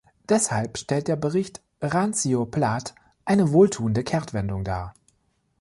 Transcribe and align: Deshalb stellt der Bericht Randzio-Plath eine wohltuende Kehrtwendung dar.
Deshalb 0.29 0.79
stellt 0.79 1.07
der 1.09 1.15
Bericht 1.15 1.61
Randzio-Plath 1.79 2.95
eine 3.23 3.51
wohltuende 3.51 4.03
Kehrtwendung 4.03 4.63
dar. 4.63 4.95